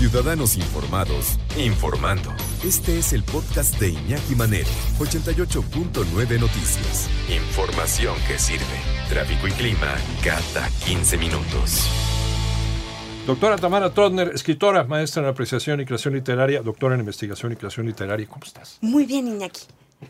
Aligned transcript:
Ciudadanos 0.00 0.56
Informados, 0.56 1.38
informando. 1.58 2.30
Este 2.64 2.98
es 2.98 3.12
el 3.12 3.22
podcast 3.22 3.78
de 3.78 3.90
Iñaki 3.90 4.34
Manero, 4.34 4.70
88.9 4.98 6.40
Noticias. 6.40 7.10
Información 7.28 8.14
que 8.26 8.38
sirve. 8.38 8.64
Tráfico 9.10 9.46
y 9.46 9.50
clima 9.50 9.94
cada 10.24 10.70
15 10.86 11.18
minutos. 11.18 11.86
Doctora 13.26 13.58
Tamara 13.58 13.92
Trotner, 13.92 14.30
escritora, 14.34 14.84
maestra 14.84 15.22
en 15.22 15.28
apreciación 15.28 15.82
y 15.82 15.84
creación 15.84 16.14
literaria, 16.14 16.62
doctora 16.62 16.94
en 16.94 17.00
investigación 17.00 17.52
y 17.52 17.56
creación 17.56 17.84
literaria. 17.84 18.26
¿Cómo 18.26 18.46
estás? 18.46 18.78
Muy 18.80 19.04
bien, 19.04 19.28
Iñaki. 19.28 19.60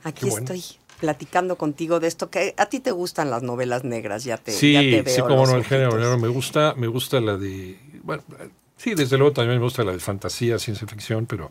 Aquí 0.04 0.28
estoy 0.28 0.62
platicando 1.00 1.56
contigo 1.58 1.98
de 1.98 2.06
esto 2.06 2.30
que 2.30 2.54
a 2.56 2.66
ti 2.66 2.78
te 2.78 2.92
gustan 2.92 3.28
las 3.28 3.42
novelas 3.42 3.82
negras, 3.82 4.22
ya 4.22 4.36
te, 4.36 4.52
sí, 4.52 4.74
ya 4.74 4.82
te 4.82 5.02
veo 5.02 5.14
Sí, 5.16 5.20
como 5.22 5.46
no, 5.46 5.56
el 5.56 5.64
género 5.64 5.98
negro 5.98 6.16
me 6.16 6.28
gusta, 6.28 6.74
me 6.76 6.86
gusta 6.86 7.20
la 7.20 7.36
de, 7.36 7.76
bueno, 8.04 8.22
sí, 8.82 8.94
desde 8.94 9.18
luego 9.18 9.32
también 9.32 9.58
me 9.58 9.64
gusta 9.64 9.84
la 9.84 9.92
de 9.92 10.00
fantasía, 10.00 10.58
ciencia 10.58 10.86
ficción, 10.86 11.26
pero, 11.26 11.50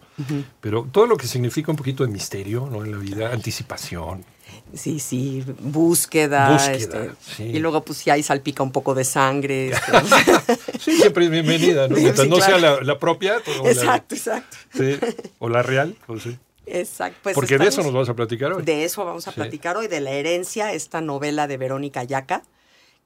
pero 0.61 0.87
todo 0.91 1.05
lo 1.05 1.17
que 1.17 1.27
significa 1.27 1.71
un 1.71 1.77
poquito 1.77 2.05
de 2.05 2.11
misterio, 2.11 2.67
¿no? 2.71 2.83
En 2.83 2.91
la 2.91 2.97
vida, 2.97 3.31
anticipación. 3.31 4.25
Sí, 4.73 4.99
sí, 4.99 5.43
búsqueda. 5.59 6.51
Búsqueda, 6.53 6.75
este, 6.75 7.11
sí. 7.21 7.43
Y 7.43 7.59
luego, 7.59 7.83
pues, 7.83 7.99
si 7.99 8.09
ahí 8.09 8.23
salpica 8.23 8.63
un 8.63 8.71
poco 8.71 8.95
de 8.95 9.03
sangre. 9.03 9.69
este. 9.69 9.91
Sí, 10.79 10.95
siempre 10.95 11.25
es 11.25 11.31
bienvenida, 11.31 11.87
¿no? 11.89 11.95
Mientras 11.97 12.21
sí, 12.23 12.29
no 12.29 12.37
sea 12.39 12.57
la, 12.57 12.79
la 12.81 12.97
propia, 12.97 13.41
o 13.59 13.63
la- 13.65 13.69
exacto, 13.71 14.15
exacto. 14.15 14.57
sí, 14.73 14.97
o 15.37 15.49
la 15.49 15.61
real, 15.61 15.95
sí. 16.23 16.37
Exacto. 16.65 17.19
Pues 17.23 17.35
Porque 17.35 17.57
de 17.57 17.67
eso 17.67 17.83
nos 17.83 17.93
vas 17.93 18.07
a 18.09 18.15
platicar 18.15 18.53
hoy. 18.53 18.63
De 18.63 18.85
eso 18.85 19.03
vamos 19.03 19.27
a 19.27 19.31
platicar 19.33 19.75
hoy, 19.75 19.87
de 19.87 19.99
la 19.99 20.11
herencia, 20.11 20.71
esta 20.73 21.01
novela 21.01 21.47
de 21.47 21.57
Verónica 21.57 22.03
Yaca, 22.03 22.43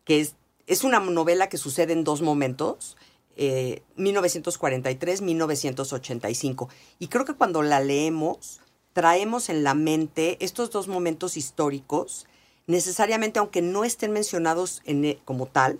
que 0.05 0.19
es, 0.19 0.35
es 0.67 0.83
una 0.83 0.99
novela 0.99 1.49
que 1.49 1.57
sucede 1.57 1.93
en 1.93 2.03
dos 2.03 2.21
momentos, 2.21 2.95
eh, 3.35 3.81
1943-1985. 3.97 6.67
Y 6.99 7.07
creo 7.07 7.25
que 7.25 7.33
cuando 7.33 7.61
la 7.61 7.79
leemos, 7.79 8.59
traemos 8.93 9.49
en 9.49 9.63
la 9.63 9.73
mente 9.73 10.37
estos 10.43 10.71
dos 10.71 10.87
momentos 10.87 11.37
históricos, 11.37 12.25
necesariamente, 12.67 13.39
aunque 13.39 13.61
no 13.61 13.83
estén 13.83 14.11
mencionados 14.11 14.81
en, 14.85 15.05
e- 15.05 15.19
como 15.25 15.47
tal, 15.47 15.79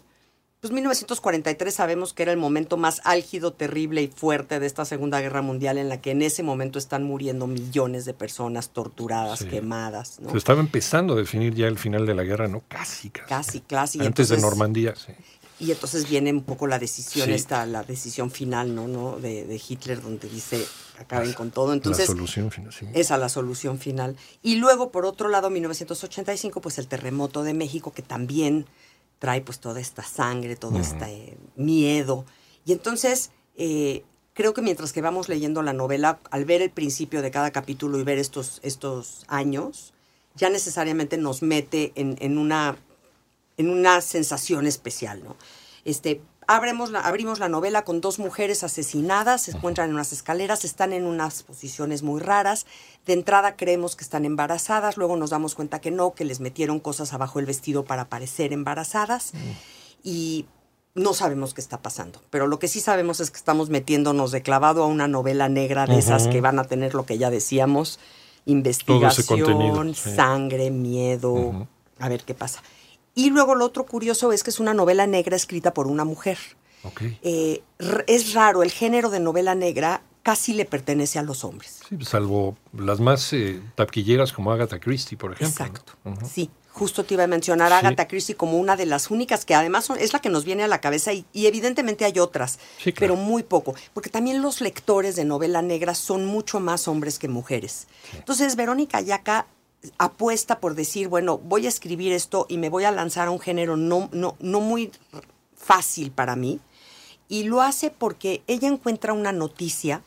pues 0.59 0.72
1943 0.72 1.74
sabemos 1.74 2.14
que 2.14 2.24
era 2.24 2.31
el 2.31 2.38
momento 2.38 2.78
más 2.78 3.02
álgido, 3.04 3.52
terrible 3.52 4.02
y 4.02 4.08
fuerte 4.08 4.62
de 4.62 4.66
esta 4.66 4.86
Segunda 4.86 5.20
Guerra 5.20 5.42
Mundial 5.42 5.78
en 5.78 5.90
la 5.90 6.00
que 6.02 6.12
en 6.12 6.22
ese 6.22 6.42
momento 6.42 6.80
están 6.80 7.04
muriendo 7.04 7.48
millones 7.48 8.06
de 8.06 8.14
personas 8.14 8.70
torturadas, 8.70 9.40
Sí. 9.40 9.48
quemadas, 9.48 10.22
¿no? 10.22 10.31
Se 10.31 10.38
estaba 10.38 10.62
empezando 10.62 11.16
a 11.16 11.18
definir 11.18 11.54
ya 11.54 11.68
el 11.68 11.78
final 11.78 12.06
de 12.06 12.16
la 12.16 12.24
guerra, 12.24 12.48
¿no? 12.48 12.64
Casi, 12.70 13.09
casi. 13.09 13.28
Casi, 13.28 13.59
casi. 13.59 14.00
Antes 14.06 14.30
de 14.30 14.38
Normandía, 14.38 14.94
sí. 14.96 15.12
Y 15.59 15.72
entonces 15.72 16.09
viene 16.09 16.32
un 16.32 16.44
poco 16.44 16.68
la 16.68 16.80
decisión 16.80 17.28
Sí. 17.28 17.34
esta, 17.34 17.66
la 17.66 17.84
decisión 17.84 18.32
final, 18.32 18.73
¿no? 18.76 18.88
¿no? 18.88 19.18
De, 19.20 19.46
de 19.46 19.62
Hitler, 19.68 20.02
donde 20.02 20.28
dice 20.28 20.66
acaben 21.00 21.34
con 21.34 21.52
todo. 21.52 21.73
Entonces, 21.73 22.08
la 22.09 22.16
solución 22.16 22.52
final, 22.52 22.73
sí. 22.73 22.86
esa 22.94 23.18
la 23.18 23.30
solución 23.30 23.78
final. 23.80 24.16
Y 24.42 24.56
luego, 24.56 24.92
por 24.92 25.06
otro 25.06 25.30
lado, 25.30 25.50
1985, 25.50 26.62
pues 26.62 26.78
el 26.78 26.88
terremoto 26.88 27.44
de 27.44 27.54
México, 27.54 27.92
que 27.94 28.02
también 28.02 28.66
trae 29.20 29.42
pues 29.42 29.59
toda 29.59 29.80
esta 29.80 30.04
sangre, 30.04 30.56
todo 30.56 30.80
este 30.80 31.38
miedo. 31.56 32.26
Y 32.66 32.74
entonces, 32.74 33.31
eh, 33.56 34.04
creo 34.34 34.54
que 34.54 34.62
mientras 34.62 34.92
que 34.92 35.02
vamos 35.02 35.30
leyendo 35.30 35.62
la 35.62 35.74
novela, 35.74 36.20
al 36.31 36.46
ver 36.46 36.62
el 36.62 36.72
principio 36.72 37.22
de 37.22 37.31
cada 37.31 37.52
capítulo 37.52 38.00
y 38.00 38.04
ver 38.04 38.18
estos, 38.18 38.59
estos 38.64 39.24
años, 39.28 39.94
ya 40.36 40.50
necesariamente 40.50 41.18
nos 41.18 41.42
mete 41.42 41.92
en, 41.96 42.18
en 42.20 42.38
una 42.38 42.76
en 43.58 43.70
una 43.70 44.02
sensación 44.02 44.68
especial, 44.68 45.23
¿no? 45.23 45.36
Este, 45.86 46.22
abremos 46.48 46.92
la, 46.92 47.02
abrimos 47.02 47.40
la 47.40 47.50
novela 47.50 47.84
con 47.84 48.02
dos 48.02 48.20
mujeres 48.20 48.64
asesinadas, 48.64 49.44
se 49.44 49.52
encuentran 49.52 49.90
en 49.90 49.96
unas 49.96 50.14
escaleras, 50.14 50.66
están 50.66 50.94
en 50.94 51.06
unas 51.06 51.44
posiciones 51.44 52.04
muy 52.04 52.22
raras. 52.22 52.66
De 53.06 53.14
entrada 53.14 53.56
creemos 53.56 53.96
que 53.96 54.04
están 54.04 54.26
embarazadas, 54.26 54.98
luego 54.98 55.18
nos 55.18 55.30
damos 55.30 55.56
cuenta 55.56 55.81
que 55.81 55.91
no, 55.91 56.14
que 56.14 56.25
les 56.25 56.40
metieron 56.40 56.80
cosas 56.80 57.14
abajo 57.14 57.40
el 57.40 57.46
vestido 57.46 57.84
para 57.84 58.06
parecer 58.06 58.53
embarazadas. 58.53 59.34
Y 60.03 60.46
no 60.96 61.14
sabemos 61.14 61.53
qué 61.53 61.62
está 61.62 61.81
pasando. 61.81 62.22
Pero 62.30 62.47
lo 62.47 62.59
que 62.59 62.68
sí 62.68 62.80
sabemos 62.80 63.20
es 63.20 63.31
que 63.31 63.38
estamos 63.38 63.70
metiéndonos 63.70 64.31
de 64.31 64.41
clavado 64.41 64.84
a 64.84 64.88
una 64.88 65.08
novela 65.08 65.50
negra 65.50 65.85
de 65.85 65.97
esas 65.97 66.28
que 66.28 66.41
van 66.41 66.59
a 66.59 66.66
tener 66.66 66.94
lo 66.94 67.06
que 67.06 67.18
ya 67.18 67.30
decíamos, 67.30 68.00
investigación, 68.46 69.96
sí. 69.96 70.16
sangre, 70.16 70.70
miedo, 70.72 71.68
a 72.00 72.09
ver 72.09 72.24
qué 72.24 72.34
pasa. 72.34 72.62
Y 73.16 73.29
luego 73.29 73.56
lo 73.56 73.66
otro 73.66 73.85
curioso 73.85 74.31
es 74.31 74.44
que 74.44 74.50
es 74.50 74.59
una 74.59 74.74
novela 74.74 75.06
negra 75.07 75.35
escrita 75.35 75.74
por 75.74 75.88
una 75.88 76.03
mujer. 76.06 76.38
Eh, 77.22 77.63
es 78.07 78.34
raro, 78.34 78.62
el 78.63 78.72
género 78.72 79.09
de 79.09 79.19
novela 79.19 79.56
negra 79.56 80.01
casi 80.22 80.53
le 80.53 80.66
pertenece 80.66 81.19
a 81.19 81.23
los 81.23 81.44
hombres. 81.44 81.79
Sí, 81.88 81.97
salvo 82.03 82.57
las 82.78 83.00
más 83.00 83.31
eh, 83.34 83.62
taquilleras 83.75 84.34
como 84.34 84.52
Agatha 84.52 84.79
Christie, 84.79 85.18
por 85.18 85.34
ejemplo. 85.34 85.66
¿no? 85.66 86.12
Exacto. 86.12 86.28
Sí, 86.29 86.50
justo 86.72 87.03
te 87.06 87.13
iba 87.13 87.23
a 87.23 87.28
mencionar 87.28 87.72
a 87.72 87.79
Sí. 87.79 87.85
Agatha 87.85 88.07
Christie 88.07 88.35
como 88.35 88.57
una 88.57 88.75
de 88.75 88.85
las 88.85 89.12
únicas 89.12 89.46
que 89.46 89.53
además 89.56 89.85
son- 89.85 90.00
es 90.00 90.12
la 90.12 90.19
que 90.19 90.29
nos 90.29 90.44
viene 90.44 90.63
a 90.63 90.68
la 90.68 90.81
cabeza 90.81 91.13
y, 91.13 91.25
y 91.34 91.46
evidentemente 91.46 92.03
hay 92.03 92.19
otras, 92.19 92.57
Sí, 92.79 92.91
claro. 92.91 93.13
pero 93.13 93.16
muy 93.16 93.44
poco, 93.44 93.75
porque 93.94 94.09
también 94.09 94.41
los 94.41 94.59
lectores 94.59 95.16
de 95.16 95.23
novela 95.25 95.62
negra 95.62 95.94
son 95.96 96.25
mucho 96.25 96.59
más 96.59 96.88
hombres 96.88 97.19
que 97.19 97.28
mujeres. 97.29 97.88
Entonces, 98.16 98.56
Verónica 98.56 99.00
Yaca 99.02 99.46
apuesta 99.98 100.60
por 100.60 100.76
decir, 100.76 101.08
bueno, 101.08 101.38
voy 101.38 101.66
a 101.66 101.70
escribir 101.70 102.14
esto 102.14 102.46
y 102.50 102.58
me 102.58 102.70
voy 102.70 102.86
a 102.86 102.92
lanzar 102.92 103.28
a 103.28 103.32
un 103.32 103.40
género 103.40 103.78
no, 103.78 104.10
no, 104.12 104.36
no 104.40 104.60
muy 104.60 104.92
fácil 105.56 106.12
para 106.12 106.36
mí. 106.36 106.60
Y 107.28 107.44
lo 107.44 107.62
hace 107.62 107.90
porque 107.90 108.44
ella 108.48 108.68
encuentra 108.68 109.14
una 109.14 109.32
noticia 109.32 110.02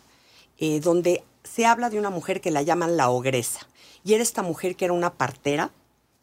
eh, 0.59 0.81
donde 0.81 1.25
se 1.45 1.67
habla 1.67 1.91
de 1.91 1.99
una 1.99 2.11
mujer 2.11 2.41
que 2.41 2.51
la 2.51 2.63
llaman 2.63 2.97
la 2.97 3.11
ogresa. 3.11 3.61
Y 4.05 4.15
era 4.15 4.23
esta 4.23 4.43
mujer 4.43 4.77
que 4.77 4.85
era 4.85 4.95
una 4.95 5.15
partera, 5.15 5.71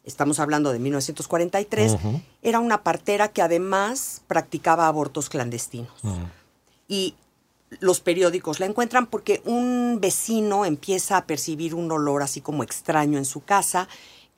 estamos 0.03 0.39
hablando 0.39 0.71
de 0.71 0.79
1943, 0.79 1.97
era 2.41 2.59
una 2.59 2.83
partera 2.83 3.27
que 3.27 3.41
además 3.41 4.21
practicaba 4.27 4.87
abortos 4.87 5.29
clandestinos. 5.29 5.91
Y 6.87 7.15
los 7.79 7.99
periódicos 7.99 8.59
la 8.59 8.65
encuentran 8.65 9.07
porque 9.07 9.41
un 9.45 9.99
vecino 10.01 10.65
empieza 10.65 11.17
a 11.17 11.25
percibir 11.25 11.75
un 11.75 11.91
olor 11.91 12.23
así 12.23 12.41
como 12.41 12.63
extraño 12.63 13.17
en 13.17 13.25
su 13.25 13.41
casa, 13.43 13.87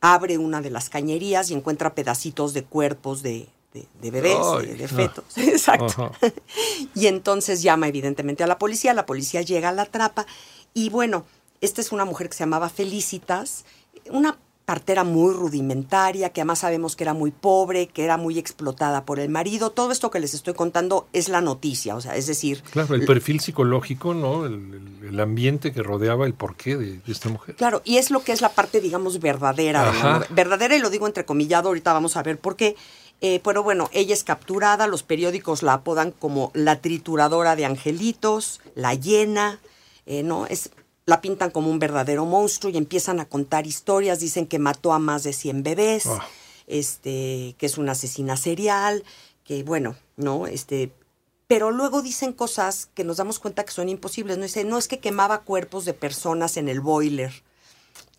abre 0.01 0.37
una 0.37 0.61
de 0.61 0.69
las 0.69 0.89
cañerías 0.89 1.49
y 1.49 1.53
encuentra 1.53 1.95
pedacitos 1.95 2.53
de 2.53 2.63
cuerpos 2.63 3.21
de, 3.23 3.47
de- 3.73 3.85
de 4.01 4.11
bebés, 4.11 4.37
Ay, 4.39 4.67
de, 4.67 4.75
de 4.75 4.87
fetos. 4.87 5.25
Exacto. 5.37 6.11
Y 6.95 7.07
entonces 7.07 7.61
llama 7.61 7.87
evidentemente 7.87 8.43
a 8.43 8.47
la 8.47 8.57
policía, 8.57 8.93
la 8.93 9.05
policía 9.05 9.41
llega, 9.41 9.71
la 9.71 9.83
atrapa 9.83 10.25
y 10.73 10.89
bueno, 10.89 11.25
esta 11.61 11.81
es 11.81 11.91
una 11.91 12.05
mujer 12.05 12.29
que 12.29 12.35
se 12.35 12.43
llamaba 12.43 12.69
Felicitas, 12.69 13.65
una 14.11 14.37
partera 14.65 15.03
muy 15.03 15.31
rudimentaria, 15.31 16.29
que 16.31 16.41
además 16.41 16.59
sabemos 16.59 16.95
que 16.95 17.03
era 17.03 17.13
muy 17.13 17.29
pobre, 17.31 17.87
que 17.87 18.03
era 18.03 18.17
muy 18.17 18.39
explotada 18.39 19.05
por 19.05 19.19
el 19.19 19.29
marido. 19.29 19.69
Todo 19.69 19.91
esto 19.91 20.09
que 20.09 20.19
les 20.19 20.33
estoy 20.33 20.55
contando 20.55 21.07
es 21.13 21.29
la 21.29 21.39
noticia, 21.41 21.95
o 21.95 22.01
sea, 22.01 22.15
es 22.15 22.25
decir, 22.25 22.63
Claro, 22.71 22.95
el 22.95 23.05
perfil 23.05 23.39
psicológico, 23.39 24.13
¿no? 24.15 24.45
El, 24.45 24.53
el- 25.07 25.19
ambiente 25.19 25.71
que 25.71 25.81
rodeaba 25.83 26.25
el 26.25 26.33
porqué 26.33 26.75
de, 26.77 26.97
de 26.97 27.11
esta 27.11 27.29
mujer. 27.29 27.55
Claro, 27.55 27.81
y 27.85 27.97
es 27.97 28.09
lo 28.11 28.23
que 28.23 28.31
es 28.31 28.41
la 28.41 28.49
parte, 28.49 28.81
digamos, 28.81 29.19
verdadera. 29.19 29.91
de 29.91 29.99
la. 29.99 30.25
Verdadera, 30.31 30.75
y 30.75 30.79
lo 30.79 30.89
digo 30.89 31.05
entrecomillado, 31.07 31.69
ahorita 31.69 31.93
vamos 31.93 32.17
a 32.17 32.23
ver 32.23 32.37
por 32.39 32.55
qué. 32.55 32.75
Eh, 33.21 33.39
pero 33.43 33.63
bueno, 33.63 33.89
ella 33.93 34.13
es 34.13 34.23
capturada, 34.25 34.87
los 34.87 35.03
periódicos 35.03 35.63
la 35.63 35.73
apodan 35.73 36.11
como 36.11 36.51
la 36.53 36.81
trituradora 36.81 37.55
de 37.55 37.65
angelitos, 37.65 38.59
la 38.75 38.93
llena, 38.93 39.59
eh, 40.05 40.21
¿no? 40.21 40.47
Es, 40.47 40.69
la 41.05 41.21
pintan 41.21 41.51
como 41.51 41.69
un 41.69 41.79
verdadero 41.79 42.25
monstruo 42.25 42.71
y 42.73 42.77
empiezan 42.77 43.19
a 43.19 43.25
contar 43.25 43.67
historias, 43.67 44.19
dicen 44.19 44.47
que 44.47 44.57
mató 44.59 44.91
a 44.93 44.99
más 44.99 45.23
de 45.23 45.33
100 45.33 45.61
bebés, 45.63 46.05
Ah. 46.07 46.25
este, 46.67 47.55
que 47.57 47.65
es 47.67 47.77
una 47.77 47.91
asesina 47.91 48.37
serial, 48.37 49.03
que 49.43 49.63
bueno, 49.63 49.95
¿no? 50.17 50.47
Este, 50.47 50.91
pero 51.47 51.69
luego 51.71 52.01
dicen 52.01 52.33
cosas 52.33 52.89
que 52.95 53.03
nos 53.03 53.17
damos 53.17 53.37
cuenta 53.37 53.63
que 53.63 53.71
son 53.71 53.87
imposibles. 53.89 54.37
No 54.37 54.43
dice, 54.43 54.63
no 54.63 54.79
es 54.79 54.87
que 54.87 54.99
quemaba 54.99 55.41
cuerpos 55.41 55.85
de 55.85 55.93
personas 55.93 56.57
en 56.57 56.67
el 56.69 56.81
boiler. 56.81 57.31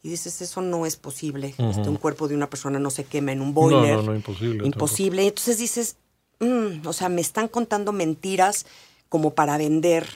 Y 0.04 0.08
dices, 0.10 0.40
eso 0.40 0.62
no 0.62 0.86
es 0.86 0.94
posible. 0.94 1.48
Este, 1.58 1.88
un 1.88 1.96
cuerpo 1.96 2.28
de 2.28 2.36
una 2.36 2.48
persona 2.48 2.78
no 2.78 2.90
se 2.90 3.02
quema 3.02 3.32
en 3.32 3.40
un 3.40 3.52
boiler. 3.52 3.96
no, 3.96 4.02
no, 4.04 4.14
imposible, 4.14 4.64
Imposible. 4.64 5.24
Y 5.24 5.26
entonces 5.28 5.58
dices, 5.58 5.96
mm, 6.38 6.86
o 6.86 6.92
sea, 6.92 7.08
me 7.08 7.20
están 7.20 7.48
contando 7.48 7.90
mentiras 7.92 8.66
como 9.08 9.34
para 9.34 9.58
vender 9.58 10.06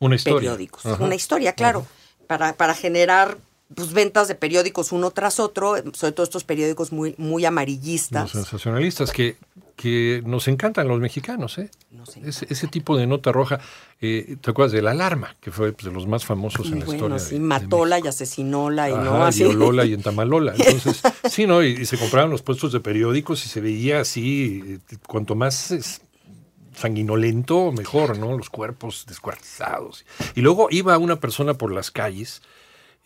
Una 0.00 0.16
historia. 0.16 0.50
periódicos. 0.50 0.84
Ajá. 0.86 1.02
Una 1.04 1.14
historia, 1.14 1.52
claro. 1.52 1.86
Para, 2.26 2.54
para 2.54 2.74
generar 2.74 3.36
pues, 3.74 3.92
ventas 3.92 4.28
de 4.28 4.34
periódicos 4.34 4.92
uno 4.92 5.10
tras 5.10 5.40
otro, 5.40 5.74
sobre 5.92 6.12
todo 6.12 6.24
estos 6.24 6.44
periódicos 6.44 6.92
muy, 6.92 7.14
muy 7.18 7.42
Los 7.42 7.48
amarillistas. 7.48 8.30
sensacionalistas 8.30 9.10
que, 9.12 9.36
que 9.76 10.22
nos 10.24 10.48
encantan 10.48 10.88
los 10.88 11.00
mexicanos, 11.00 11.58
¿eh? 11.58 11.70
Nos 11.90 12.16
Ese, 12.18 12.46
ese 12.50 12.66
tipo 12.68 12.96
de 12.96 13.06
nota 13.06 13.32
roja. 13.32 13.60
eh, 14.00 14.36
¿Te 14.40 14.50
acuerdas 14.50 14.72
de 14.72 14.82
La 14.82 14.90
Alarma? 14.92 15.36
Que 15.40 15.50
fue 15.50 15.72
pues, 15.72 15.86
de 15.86 15.92
los 15.92 16.06
más 16.06 16.24
famosos 16.24 16.66
en 16.66 16.80
la 16.80 16.84
bueno, 16.86 16.94
historia. 17.16 17.18
sí, 17.18 17.34
de- 17.34 17.40
de 17.40 17.44
matóla 17.46 17.96
México. 17.96 18.06
y 18.06 18.08
asesinóla 18.08 18.90
y 18.90 18.92
Ajá, 18.92 19.02
no 19.04 19.24
así. 19.24 19.42
Violóla 19.44 19.84
y 19.84 19.94
Entamalola. 19.94 20.54
Entonces, 20.58 21.02
sí, 21.30 21.46
¿no? 21.46 21.62
Y, 21.62 21.68
y 21.72 21.86
se 21.86 21.98
compraban 21.98 22.30
los 22.30 22.42
puestos 22.42 22.72
de 22.72 22.80
periódicos 22.80 23.44
y 23.46 23.48
se 23.48 23.60
veía 23.60 24.00
así, 24.00 24.80
eh, 24.90 24.96
cuanto 25.06 25.34
más 25.34 25.70
es- 25.70 26.00
sanguinolento, 26.74 27.72
mejor, 27.72 28.18
¿no? 28.18 28.36
Los 28.36 28.50
cuerpos 28.50 29.04
descuartizados. 29.08 30.04
Y 30.34 30.40
luego 30.40 30.68
iba 30.70 30.96
una 30.98 31.20
persona 31.20 31.54
por 31.54 31.72
las 31.72 31.90
calles, 31.90 32.42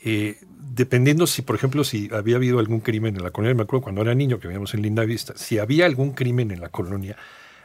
eh, 0.00 0.38
dependiendo 0.48 1.26
si, 1.26 1.42
por 1.42 1.56
ejemplo, 1.56 1.84
si 1.84 2.08
había 2.12 2.36
habido 2.36 2.58
algún 2.58 2.80
crimen 2.80 3.16
en 3.16 3.22
la 3.22 3.30
colonia, 3.30 3.54
me 3.54 3.62
acuerdo 3.62 3.82
cuando 3.82 4.02
era 4.02 4.14
niño 4.14 4.38
que 4.38 4.48
vivíamos 4.48 4.74
en 4.74 4.82
Linda 4.82 5.04
Vista, 5.04 5.34
si 5.36 5.58
había 5.58 5.86
algún 5.86 6.12
crimen 6.12 6.50
en 6.50 6.60
la 6.60 6.68
colonia, 6.68 7.16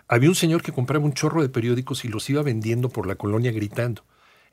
había 0.07 0.29
un 0.29 0.35
señor 0.35 0.61
que 0.61 0.71
compraba 0.71 1.05
un 1.05 1.13
chorro 1.13 1.41
de 1.41 1.49
periódicos 1.49 2.05
y 2.05 2.07
los 2.07 2.29
iba 2.29 2.41
vendiendo 2.41 2.89
por 2.89 3.07
la 3.07 3.15
colonia 3.15 3.51
gritando. 3.51 4.03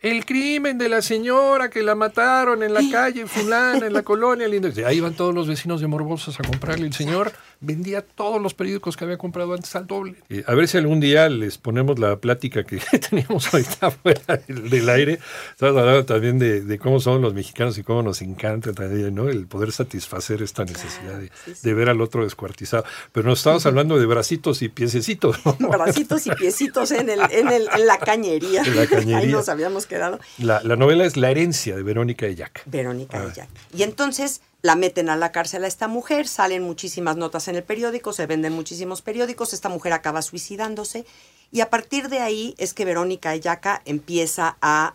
El 0.01 0.25
crimen 0.25 0.79
de 0.79 0.89
la 0.89 1.03
señora 1.03 1.69
que 1.69 1.83
la 1.83 1.95
mataron 1.95 2.63
en 2.63 2.73
la 2.73 2.81
calle 2.91 3.27
fulana, 3.27 3.87
en 3.87 3.93
la 3.93 4.03
colonia. 4.03 4.49
Linda. 4.49 4.71
Ahí 4.87 4.97
iban 4.97 5.13
todos 5.13 5.35
los 5.35 5.47
vecinos 5.47 5.83
de 5.83 5.89
Morbosas 5.89 6.41
a 6.41 6.43
comprarle. 6.43 6.87
El 6.87 6.95
señor 6.95 7.33
vendía 7.61 8.03
todos 8.03 8.41
los 8.41 8.55
periódicos 8.55 8.97
que 8.97 9.05
había 9.05 9.19
comprado 9.19 9.53
antes 9.53 9.75
al 9.77 9.87
doble. 9.87 10.17
Eh, 10.29 10.43
a 10.47 10.55
ver 10.55 10.67
si 10.67 10.79
algún 10.79 10.99
día 10.99 11.29
les 11.29 11.59
ponemos 11.59 11.99
la 11.99 12.17
plática 12.17 12.65
que 12.65 12.79
teníamos 13.11 13.53
ahorita 13.53 13.91
fuera 13.91 14.41
del, 14.49 14.89
aire. 14.89 15.19
Estamos 15.51 15.77
hablando 15.77 16.05
también 16.07 16.39
de, 16.39 16.79
cómo 16.79 17.01
somos 17.01 17.21
los 17.21 17.35
mexicanos 17.35 17.77
y 17.79 17.83
cómo 17.83 18.03
nos 18.03 18.23
encanta 18.23 18.73
también, 18.73 19.15
¿no? 19.15 19.29
El 19.29 19.47
poder 19.47 19.73
satisfacer 19.73 20.43
esta 20.43 20.65
necesidad 20.65 21.21
de, 21.63 21.75
ver 21.75 21.91
al 21.91 22.01
otro 22.01 22.25
descuartizado. 22.25 22.85
Pero 23.13 23.29
nos 23.29 23.41
estamos 23.41 23.67
hablando 23.67 23.99
de 23.99 24.07
bracitos 24.07 24.63
y 24.63 24.69
piececitos. 24.69 25.39
Bracitos 25.59 26.27
y 26.27 26.31
piecitos 26.31 26.91
en, 26.93 27.11
el, 27.11 27.21
en, 27.31 27.49
el, 27.49 27.69
en 27.73 27.87
la 27.87 27.99
cañería. 27.99 28.63
En 28.63 28.77
la 28.77 28.87
cañería. 28.89 29.19
Ahí 29.19 29.29
nos 29.29 29.49
habíamos 29.49 29.87
quedado. 29.87 30.19
La, 30.39 30.61
novela 30.77 31.05
es 31.05 31.17
La 31.17 31.31
herencia 31.31 31.77
de 31.77 31.83
Verónica 31.83 32.27
de 32.27 32.35
Jack. 32.37 32.63
Verónica 32.67 33.21
de 33.21 33.35
Jack. 33.35 33.49
Y 33.77 33.83
entonces 33.83 34.41
la 34.63 34.77
meten 34.77 35.09
a 35.09 35.17
la 35.17 35.33
cárcel 35.33 35.65
a 35.65 35.67
esta 35.67 35.89
mujer, 35.89 36.29
salen 36.29 36.63
muchísimas 36.63 37.17
notas 37.17 37.49
en 37.49 37.57
el 37.57 37.63
periódico, 37.63 38.13
se 38.13 38.27
venden 38.27 38.53
muchísimos 38.53 39.03
periódicos, 39.03 39.53
esta 39.53 39.69
mujer 39.69 39.93
acaba 39.93 40.23
suicidándose 40.23 41.07
y 41.53 41.61
a 41.61 41.71
partir 41.71 42.09
de 42.09 42.21
ahí 42.21 42.55
es 42.59 42.75
que 42.75 42.85
Verónica 42.85 43.31
Ayaca 43.31 43.83
empieza 43.85 44.57
a 44.61 44.95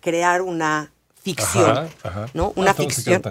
crear 0.00 0.42
una 0.42 0.90
ficción, 1.22 1.90
¿no? 2.34 2.52
Una 2.56 2.74
ficción. 2.74 3.22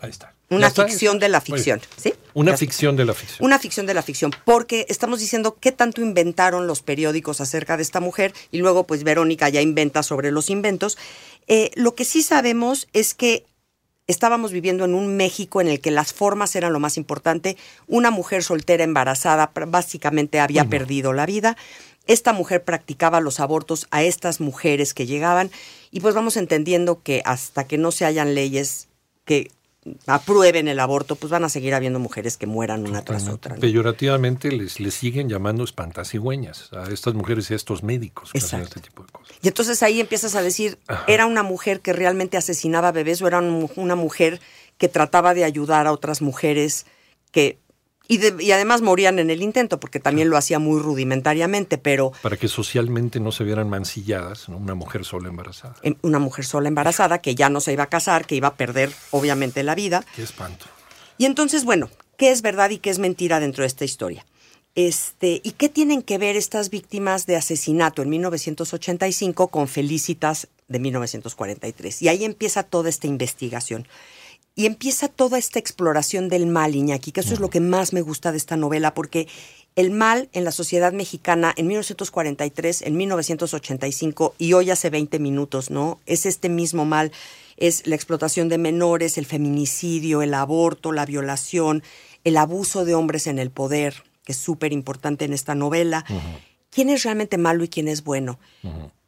Ahí 0.00 0.10
está. 0.10 0.34
Una 0.50 0.70
ficción 0.70 1.18
de 1.18 1.28
la 1.28 1.40
ficción, 1.40 1.80
¿sí? 1.96 2.14
Una 2.34 2.56
ficción 2.56 2.96
de 2.96 3.04
la 3.04 3.14
ficción. 3.14 3.46
Una 3.46 3.58
ficción 3.58 3.86
de 3.86 3.94
la 3.94 4.02
ficción, 4.02 4.32
porque 4.44 4.86
estamos 4.88 5.20
diciendo 5.20 5.56
qué 5.60 5.72
tanto 5.72 6.02
inventaron 6.02 6.66
los 6.66 6.82
periódicos 6.82 7.40
acerca 7.40 7.76
de 7.76 7.82
esta 7.84 8.00
mujer 8.00 8.34
y 8.50 8.58
luego 8.58 8.86
pues 8.86 9.04
Verónica 9.04 9.48
ya 9.48 9.60
inventa 9.60 10.02
sobre 10.02 10.30
los 10.30 10.50
inventos. 10.50 10.98
Eh, 11.46 11.70
lo 11.74 11.94
que 11.94 12.04
sí 12.04 12.22
sabemos 12.22 12.88
es 12.92 13.14
que 13.14 13.46
estábamos 14.06 14.52
viviendo 14.52 14.84
en 14.84 14.94
un 14.94 15.16
México 15.16 15.60
en 15.60 15.68
el 15.68 15.80
que 15.80 15.90
las 15.90 16.12
formas 16.12 16.56
eran 16.56 16.72
lo 16.72 16.80
más 16.80 16.96
importante. 16.96 17.56
Una 17.86 18.10
mujer 18.10 18.42
soltera 18.42 18.84
embarazada 18.84 19.52
básicamente 19.66 20.40
había 20.40 20.64
perdido 20.64 21.12
la 21.12 21.26
vida. 21.26 21.56
Esta 22.06 22.32
mujer 22.32 22.64
practicaba 22.64 23.20
los 23.20 23.38
abortos 23.38 23.86
a 23.90 24.02
estas 24.02 24.40
mujeres 24.40 24.92
que 24.92 25.06
llegaban 25.06 25.50
y 25.90 26.00
pues 26.00 26.14
vamos 26.14 26.36
entendiendo 26.36 27.00
que 27.02 27.22
hasta 27.24 27.64
que 27.66 27.78
no 27.78 27.92
se 27.92 28.04
hayan 28.04 28.34
leyes 28.34 28.88
que 29.24 29.50
aprueben 30.06 30.68
el 30.68 30.78
aborto, 30.78 31.16
pues 31.16 31.30
van 31.30 31.44
a 31.44 31.48
seguir 31.48 31.74
habiendo 31.74 31.98
mujeres 31.98 32.36
que 32.36 32.46
mueran 32.46 32.86
una 32.86 33.04
tras 33.04 33.28
otra. 33.28 33.56
Peyorativamente 33.56 34.52
les, 34.52 34.78
les 34.78 34.94
siguen 34.94 35.28
llamando 35.28 35.64
espantasigüeñas 35.64 36.72
a 36.72 36.84
estas 36.92 37.14
mujeres 37.14 37.50
y 37.50 37.54
a 37.54 37.56
estos 37.56 37.82
médicos 37.82 38.30
que 38.32 38.38
hacen 38.38 38.60
este 38.60 38.80
tipo 38.80 39.04
de 39.04 39.10
cosas. 39.10 39.36
Y 39.42 39.48
entonces 39.48 39.82
ahí 39.82 40.00
empiezas 40.00 40.34
a 40.34 40.42
decir, 40.42 40.78
¿era 41.08 41.26
una 41.26 41.42
mujer 41.42 41.80
que 41.80 41.92
realmente 41.92 42.36
asesinaba 42.36 42.92
bebés 42.92 43.20
o 43.22 43.26
era 43.26 43.40
una 43.40 43.96
mujer 43.96 44.40
que 44.78 44.88
trataba 44.88 45.34
de 45.34 45.44
ayudar 45.44 45.86
a 45.86 45.92
otras 45.92 46.22
mujeres 46.22 46.86
que 47.32 47.58
y, 48.18 48.50
además 48.50 48.82
morían 48.82 49.18
en 49.18 49.30
el 49.30 49.42
intento, 49.42 49.80
porque 49.80 50.00
también 50.00 50.28
lo 50.28 50.36
hacía 50.36 50.58
muy 50.58 50.80
rudimentariamente, 50.80 51.78
pero... 51.78 52.12
Para 52.22 52.36
que 52.36 52.48
socialmente 52.48 53.20
no 53.20 53.32
se 53.32 53.44
vieran 53.44 53.68
mancilladas, 53.68 54.48
una 54.48 54.74
mujer 54.74 55.04
sola 55.04 55.28
embarazada. 55.28 55.76
Una 56.02 56.18
mujer 56.18 56.44
sola 56.44 56.68
embarazada, 56.68 57.20
que 57.20 57.34
ya 57.34 57.48
no 57.48 57.60
se 57.60 57.72
iba 57.72 57.84
a 57.84 57.88
casar, 57.88 58.26
que 58.26 58.34
iba 58.34 58.48
a 58.48 58.54
perder 58.54 58.92
obviamente 59.10 59.62
la 59.62 59.74
vida. 59.74 60.04
Qué 60.14 60.22
espanto. 60.22 60.66
Y 61.18 61.24
entonces, 61.24 61.64
bueno, 61.64 61.88
¿qué 62.16 62.30
es 62.30 62.42
verdad 62.42 62.70
y 62.70 62.78
qué 62.78 62.90
es 62.90 62.98
mentira 62.98 63.40
dentro 63.40 63.62
de 63.62 63.68
esta 63.68 63.84
historia? 63.84 64.26
Este, 64.74 65.42
¿Y 65.44 65.52
qué 65.52 65.68
tienen 65.68 66.02
que 66.02 66.16
ver 66.16 66.36
estas 66.36 66.70
víctimas 66.70 67.26
de 67.26 67.36
asesinato 67.36 68.02
en 68.02 68.08
1985 68.08 69.48
con 69.48 69.68
Felicitas 69.68 70.48
de 70.68 70.78
1943? 70.78 72.02
Y 72.02 72.08
ahí 72.08 72.24
empieza 72.24 72.62
toda 72.62 72.88
esta 72.88 73.06
investigación. 73.06 73.86
Y 74.54 74.66
empieza 74.66 75.08
toda 75.08 75.38
esta 75.38 75.58
exploración 75.58 76.28
del 76.28 76.46
mal, 76.46 76.74
Iñaki, 76.74 77.12
que 77.12 77.20
eso 77.20 77.32
es 77.32 77.40
lo 77.40 77.48
que 77.48 77.60
más 77.60 77.92
me 77.92 78.02
gusta 78.02 78.32
de 78.32 78.36
esta 78.36 78.56
novela, 78.56 78.92
porque 78.92 79.26
el 79.76 79.90
mal 79.90 80.28
en 80.32 80.44
la 80.44 80.52
sociedad 80.52 80.92
mexicana 80.92 81.54
en 81.56 81.66
1943, 81.68 82.82
en 82.82 82.96
1985 82.96 84.34
y 84.36 84.52
hoy 84.52 84.70
hace 84.70 84.90
20 84.90 85.18
minutos, 85.18 85.70
¿no? 85.70 85.98
Es 86.04 86.26
este 86.26 86.50
mismo 86.50 86.84
mal, 86.84 87.12
es 87.56 87.86
la 87.86 87.94
explotación 87.94 88.50
de 88.50 88.58
menores, 88.58 89.16
el 89.16 89.24
feminicidio, 89.24 90.20
el 90.20 90.34
aborto, 90.34 90.92
la 90.92 91.06
violación, 91.06 91.82
el 92.24 92.36
abuso 92.36 92.84
de 92.84 92.94
hombres 92.94 93.26
en 93.26 93.38
el 93.38 93.50
poder, 93.50 94.04
que 94.24 94.32
es 94.32 94.38
súper 94.38 94.72
importante 94.72 95.24
en 95.24 95.32
esta 95.32 95.54
novela. 95.54 96.04
¿Quién 96.70 96.90
es 96.90 97.02
realmente 97.02 97.38
malo 97.38 97.64
y 97.64 97.68
quién 97.68 97.88
es 97.88 98.04
bueno? 98.04 98.38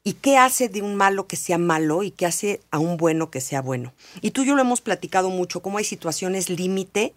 ¿Y 0.07 0.13
qué 0.13 0.37
hace 0.37 0.69
de 0.69 0.83
un 0.83 0.97
malo 0.97 1.27
que 1.27 1.37
sea 1.37 1.57
malo 1.57 2.03
y 2.03 2.11
qué 2.11 2.27
hace 2.27 2.61
a 2.71 2.79
un 2.79 2.99
bueno 2.99 3.31
que 3.31 3.41
sea 3.41 3.63
bueno? 3.63 3.95
Y 4.21 4.33
tú 4.33 4.43
y 4.43 4.47
yo 4.47 4.55
lo 4.55 4.61
hemos 4.61 4.83
platicado 4.83 5.31
mucho, 5.31 5.63
cómo 5.63 5.79
hay 5.79 5.85
situaciones 5.85 6.51
límite 6.51 7.15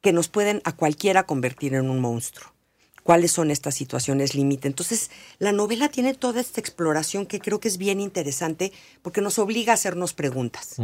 que 0.00 0.12
nos 0.12 0.28
pueden 0.28 0.62
a 0.64 0.70
cualquiera 0.70 1.24
convertir 1.24 1.74
en 1.74 1.90
un 1.90 2.00
monstruo. 2.00 2.52
¿Cuáles 3.02 3.32
son 3.32 3.50
estas 3.50 3.74
situaciones 3.74 4.36
límite? 4.36 4.68
Entonces, 4.68 5.10
la 5.40 5.50
novela 5.50 5.88
tiene 5.88 6.14
toda 6.14 6.40
esta 6.40 6.60
exploración 6.60 7.26
que 7.26 7.40
creo 7.40 7.58
que 7.58 7.66
es 7.66 7.78
bien 7.78 8.00
interesante 8.00 8.72
porque 9.02 9.20
nos 9.20 9.40
obliga 9.40 9.72
a 9.72 9.74
hacernos 9.74 10.14
preguntas. 10.14 10.76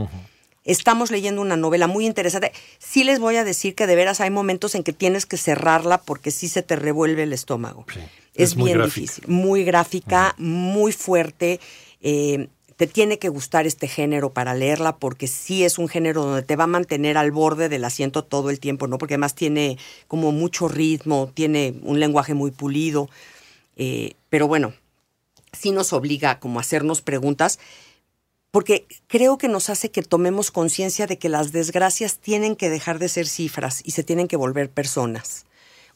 Estamos 0.65 1.12
leyendo 1.12 1.43
una 1.43 1.56
novela 1.56 1.87
muy 1.87 2.06
interesante. 2.06 2.53
Sí 2.81 3.05
les 3.05 3.21
voy 3.21 3.37
a 3.37 3.44
decir 3.44 3.77
que 3.77 3.87
de 3.87 3.94
veras 3.94 4.21
hay 4.21 4.31
momentos 4.31 4.75
en 4.75 4.82
que 4.82 4.93
tienes 4.93 5.27
que 5.27 5.37
cerrarla 5.37 5.99
porque 5.99 6.32
sí 6.32 6.49
se 6.49 6.62
te 6.62 6.75
revuelve 6.75 7.23
el 7.23 7.32
estómago. 7.32 7.87
Es, 8.35 8.55
bien 8.55 8.82
difícil, 8.82 9.25
muy 9.27 9.65
gráfica, 9.65 10.35
muy 10.38 10.93
fuerte. 10.93 11.61
Eh, 12.00 12.49
te 12.77 12.87
tiene 12.87 13.19
que 13.19 13.29
gustar 13.29 13.67
este 13.67 13.88
género 13.88 14.32
para 14.32 14.55
leerla 14.55 14.97
porque 14.97 15.27
sí 15.27 15.65
es 15.65 15.79
un 15.79 15.88
género 15.88 16.25
donde 16.25 16.43
te 16.43 16.56
va 16.56 16.65
a 16.65 16.67
mantener 16.67 17.19
al 17.19 17.31
borde 17.31 17.69
del 17.69 17.85
asiento 17.85 18.25
todo 18.25 18.49
el 18.49 18.59
tiempo, 18.59 18.87
¿no? 18.87 18.97
Porque 18.97 19.15
además 19.15 19.35
tiene 19.35 19.77
como 20.09 20.32
mucho 20.32 20.67
ritmo, 20.67 21.31
tiene 21.35 21.75
un 21.82 22.00
lenguaje 22.00 22.32
muy 22.32 22.50
pulido. 22.50 23.11
Eh, 23.77 24.15
pero 24.31 24.49
bueno, 24.49 24.73
sí 25.53 25.73
nos 25.73 25.93
obliga 25.93 26.41
como 26.41 26.59
a 26.59 26.62
hacernos 26.62 27.03
preguntas 27.03 27.58
porque 28.51 28.87
creo 29.06 29.39
que 29.39 29.49
nos 29.49 29.70
hace 29.70 29.91
que 29.91 30.03
tomemos 30.03 30.51
conciencia 30.51 31.06
de 31.06 31.19
que 31.19 31.29
las 31.29 31.53
desgracias 31.53 32.19
tienen 32.19 32.56
que 32.56 32.69
dejar 32.69 32.99
de 32.99 33.08
ser 33.08 33.27
cifras 33.27 33.81
y 33.84 33.93
se 33.93 34.03
tienen 34.03 34.27
que 34.27 34.37
volver 34.37 34.70
personas. 34.70 35.46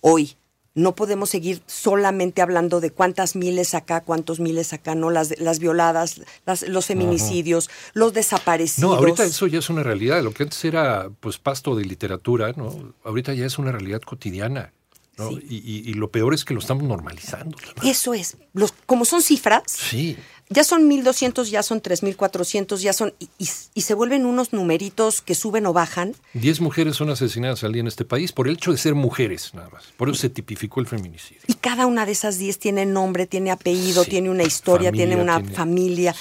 Hoy, 0.00 0.36
no 0.74 0.94
podemos 0.94 1.30
seguir 1.30 1.62
solamente 1.66 2.42
hablando 2.42 2.80
de 2.80 2.90
cuántas 2.90 3.36
miles 3.36 3.74
acá, 3.74 4.00
cuántos 4.00 4.40
miles 4.40 4.72
acá, 4.72 4.94
no, 4.94 5.10
las, 5.10 5.38
las 5.38 5.60
violadas, 5.60 6.20
los 6.66 6.86
feminicidios, 6.86 7.70
los 7.92 8.12
desaparecidos. 8.12 8.90
No, 8.90 8.96
ahorita 8.96 9.24
eso 9.24 9.46
ya 9.46 9.60
es 9.60 9.70
una 9.70 9.82
realidad. 9.82 10.22
Lo 10.22 10.32
que 10.32 10.42
antes 10.42 10.64
era 10.64 11.10
pues 11.20 11.38
pasto 11.38 11.76
de 11.76 11.84
literatura, 11.84 12.52
¿no? 12.56 12.94
Ahorita 13.04 13.34
ya 13.34 13.46
es 13.46 13.58
una 13.58 13.72
realidad 13.72 14.00
cotidiana. 14.02 14.72
¿no? 15.16 15.30
Y, 15.30 15.84
y, 15.86 15.94
lo 15.94 16.10
peor 16.10 16.34
es 16.34 16.44
que 16.44 16.54
lo 16.54 16.58
estamos 16.58 16.82
normalizando. 16.82 17.56
Eso 17.84 18.14
es. 18.14 18.36
Los, 18.52 18.72
como 18.84 19.04
son 19.04 19.22
cifras, 19.22 19.62
sí 19.68 20.16
ya 20.50 20.62
son 20.62 20.86
1200, 20.88 21.50
ya 21.50 21.62
son 21.62 21.80
3400, 21.80 22.82
ya 22.82 22.92
son. 22.92 23.14
Y, 23.38 23.80
se 23.80 23.94
vuelven 23.94 24.26
unos 24.26 24.52
numeritos 24.52 25.22
que 25.22 25.34
suben 25.34 25.66
o 25.66 25.72
bajan. 25.72 26.14
Diez 26.34 26.60
mujeres 26.60 26.96
son 26.96 27.10
asesinadas 27.10 27.64
al 27.64 27.72
día 27.72 27.80
en 27.80 27.86
este 27.86 28.04
país 28.04 28.32
por 28.32 28.48
el 28.48 28.54
hecho 28.54 28.70
de 28.70 28.78
ser 28.78 28.94
mujeres, 28.94 29.52
nada 29.54 29.70
más. 29.70 29.84
Por 29.96 30.08
eso 30.08 30.20
se 30.20 30.30
tipificó 30.30 30.80
el 30.80 30.86
feminicidio. 30.86 31.42
Y 31.46 31.54
cada 31.54 31.86
una 31.86 32.06
de 32.06 32.12
esas 32.12 32.38
diez 32.38 32.58
tiene 32.58 32.86
nombre, 32.86 33.26
tiene 33.26 33.50
apellido, 33.50 34.04
tiene 34.04 34.30
una 34.30 34.42
historia, 34.42 34.92
tiene 34.92 35.16
una 35.16 35.42
familia. 35.42 36.14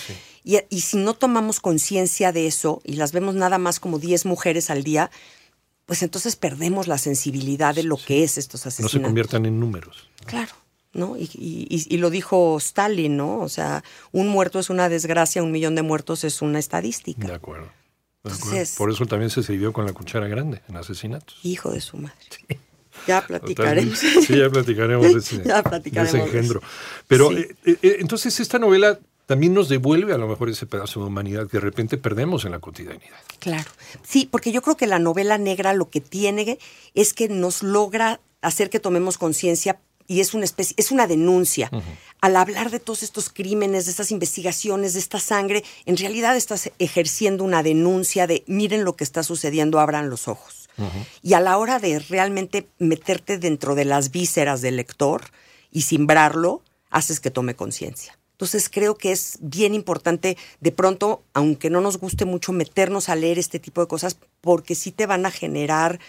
Y, 0.44 0.58
y, 0.70 0.82
si 0.82 0.98
no 0.98 1.13
tomamos 1.13 1.60
conciencia 1.60 2.32
de 2.32 2.48
eso 2.48 2.82
y 2.84 2.94
las 2.94 3.12
vemos 3.12 3.36
nada 3.36 3.58
más 3.58 3.80
como 3.80 4.00
10 4.00 4.25
mujeres 4.25 4.70
al 4.70 4.84
día, 4.84 5.10
pues 5.86 6.03
entonces 6.03 6.36
perdemos 6.36 6.88
la 6.88 6.98
sensibilidad 6.98 7.75
de 7.75 7.84
lo 7.84 7.98
que 7.98 8.24
es 8.24 8.38
estos 8.38 8.65
asesinatos. 8.65 8.94
No 8.96 9.00
se 9.00 9.03
conviertan 9.03 9.46
en 9.46 9.60
números. 9.60 10.10
Claro. 10.25 10.62
¿No? 10.93 11.17
Y, 11.17 11.29
y, 11.35 11.97
lo 11.97 12.09
dijo 12.09 12.57
Stalin, 12.57 13.17
¿no? 13.17 13.39
O 13.39 13.50
sea, 13.50 13.83
un 14.12 14.27
muerto 14.27 14.59
es 14.59 14.69
una 14.69 14.89
desgracia, 14.89 15.43
un 15.43 15.51
millón 15.51 15.75
de 15.75 15.81
muertos 15.81 16.23
es 16.23 16.41
una 16.41 16.59
estadística. 16.59 17.27
De 17.27 17.33
acuerdo. 17.33 17.69
Por 18.77 18.89
eso 18.89 19.05
también 19.05 19.29
se 19.29 19.43
sirvió 19.43 19.73
con 19.73 19.85
la 19.85 19.93
cuchara 19.93 20.27
grande 20.27 20.62
en 20.69 20.77
asesinatos. 20.77 21.38
Hijo 21.43 21.71
de 21.71 21.81
su 21.81 21.97
madre. 21.97 22.15
Ya 23.05 23.25
platicaremos. 23.25 24.00
Sí, 24.00 24.38
ya 24.38 24.50
platicaremos 24.50 25.13
de 25.13 25.19
ese, 25.19 25.43
ya 25.45 25.62
platicaremos 25.62 26.13
engendro. 26.13 26.62
Pero 27.07 27.31
eh, 27.31 27.55
eh, 27.65 27.77
eh, 27.81 27.97
entonces 28.00 28.39
esta 28.39 28.59
novela 28.59 29.00
también 29.25 29.53
nos 29.53 29.67
devuelve 29.67 30.13
a 30.13 30.17
lo 30.17 30.27
mejor 30.27 30.50
ese 30.50 30.65
pedazo 30.67 31.01
de 31.01 31.07
humanidad 31.07 31.47
que 31.47 31.57
de 31.57 31.62
repente 31.62 31.97
perdemos 31.97 32.45
en 32.45 32.51
la 32.51 32.59
cotidianidad. 32.59 33.17
Claro, 33.39 33.69
sí, 34.03 34.27
porque 34.29 34.51
yo 34.51 34.62
creo 34.62 34.77
que 34.77 34.88
la 34.88 35.00
novela 35.00 35.38
negra 35.38 35.73
lo 35.73 35.89
que 35.89 36.00
tiene 36.00 36.59
es 36.93 37.13
que 37.13 37.27
nos 37.27 37.63
logra 37.63 38.21
hacer 38.41 38.69
que 38.69 38.79
tomemos 38.79 39.17
conciencia 39.17 39.79
y 40.07 40.19
es 40.19 40.33
una 40.33 40.45
especie, 40.45 40.75
es 40.77 40.91
una 40.91 41.07
denuncia. 41.07 41.69
Al 42.22 42.36
hablar 42.36 42.72
de 42.72 42.79
todos 42.79 43.03
estos 43.03 43.29
crímenes, 43.29 43.86
de 43.86 43.91
estas 43.91 44.12
investigaciones, 44.12 44.93
de 44.93 45.00
esta 45.00 45.19
sangre, 45.19 45.63
en 45.86 45.98
realidad 45.98 46.36
estás 46.36 46.72
ejerciendo 46.79 47.43
una 47.43 47.63
denuncia 47.63 48.27
de 48.27 48.43
miren 48.48 48.83
lo 48.83 48.95
que 48.95 49.03
está 49.03 49.24
sucediendo, 49.24 49.79
abran 49.79 50.10
los 50.10 50.27
ojos. 50.27 50.69
Y 51.22 51.33
a 51.33 51.39
la 51.39 51.57
hora 51.57 51.79
de 51.79 52.00
realmente 52.00 52.67
meterte 52.79 53.38
dentro 53.38 53.75
de 53.75 53.86
las 53.86 54.12
vísceras 54.12 54.62
del 54.62 54.77
lector 54.77 55.22
y 55.72 55.81
simbrarlo, 55.81 56.63
haces 56.89 57.19
que 57.19 57.31
tome 57.31 57.55
conciencia. 57.55 58.17
Entonces 58.33 58.69
creo 58.69 58.95
que 58.95 59.12
es 59.12 59.38
bien 59.41 59.74
importante 59.74 60.38
de 60.60 60.72
pronto, 60.72 61.24
aunque 61.33 61.69
no 61.69 61.81
nos 61.81 61.98
guste 61.98 62.25
mucho, 62.25 62.51
meternos 62.51 63.10
a 63.10 63.15
leer 63.15 63.39
este 63.39 63.60
tipo 63.60 63.81
de 63.81 63.88
cosas 63.88 64.17
porque 64.41 64.75
sí 64.75 64.91
te 64.91 65.05
van 65.05 65.25
a 65.25 65.31
generar, 65.31 66.00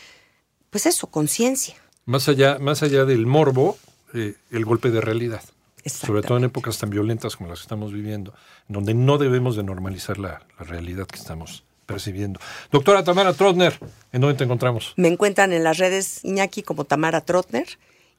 pues 0.71 0.87
eso, 0.87 1.07
conciencia. 1.09 1.77
Más 2.07 2.29
allá, 2.29 2.59
más 2.59 2.83
allá 2.83 3.05
del 3.05 3.27
morbo, 3.27 3.79
eh, 4.13 4.35
el 4.51 4.65
golpe 4.65 4.91
de 4.91 5.01
realidad. 5.01 5.43
Sobre 5.87 6.23
todo 6.23 6.39
en 6.39 6.45
épocas 6.45 6.79
tan 6.79 6.89
violentas 6.89 7.37
como 7.37 7.51
las 7.51 7.59
que 7.59 7.65
estamos 7.65 7.93
viviendo, 7.93 8.33
donde 8.69 8.95
no 8.95 9.19
debemos 9.19 9.55
de 9.57 9.65
normalizar 9.65 10.19
la, 10.19 10.43
la 10.59 10.65
realidad 10.65 11.07
que 11.07 11.19
estamos 11.19 11.65
percibiendo. 11.85 12.41
Doctora 12.71 13.05
Tamara 13.05 13.35
Trotner, 13.35 13.79
¿en 14.13 14.21
dónde 14.21 14.37
te 14.37 14.45
encontramos? 14.45 14.95
Me 14.97 15.09
encuentran 15.09 15.53
en 15.53 15.63
las 15.63 15.79
redes 15.79 16.25
Iñaki 16.25 16.63
como 16.63 16.85
Tamara 16.85 17.21
Trotner 17.21 17.67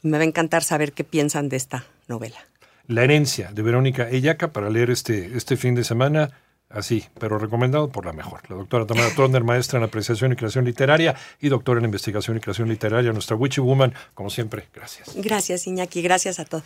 y 0.04 0.08
me 0.08 0.18
va 0.18 0.24
a 0.24 0.28
encantar 0.28 0.64
saber 0.64 0.94
qué 0.94 1.04
piensan 1.04 1.50
de 1.50 1.58
esta 1.58 1.86
novela. 2.08 2.38
La 2.88 3.04
herencia 3.04 3.52
de 3.52 3.64
Verónica 3.64 4.10
Ellaca 4.10 4.52
para 4.52 4.70
leer 4.70 4.92
este, 4.92 5.36
este 5.36 5.58
fin 5.58 5.74
de 5.74 5.84
semana. 5.84 6.32
Así, 6.76 7.06
pero 7.18 7.40
recomendado 7.40 7.88
por 7.88 8.06
la 8.06 8.12
mejor. 8.12 8.42
La 8.50 8.58
doctora 8.58 8.86
Tamara 8.86 9.10
Trotner, 9.16 9.46
maestra 9.46 9.80
en 9.80 9.86
apreciación 9.86 10.34
y 10.34 10.36
creación 10.36 10.66
literaria 10.66 11.16
y 11.40 11.48
doctora 11.48 11.80
en 11.80 11.86
investigación 11.86 12.36
y 12.36 12.42
creación 12.42 12.68
literaria, 12.68 13.14
nuestra 13.14 13.38
Witchy 13.38 13.62
Woman, 13.62 13.94
como 14.14 14.30
siempre. 14.30 14.68
Gracias. 14.76 15.16
Gracias, 15.16 15.68
Iñaki. 15.68 16.02
Gracias 16.02 16.38
a 16.38 16.44
todos. 16.44 16.66